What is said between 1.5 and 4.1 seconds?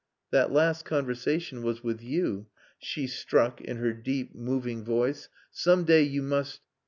was with you," she struck in her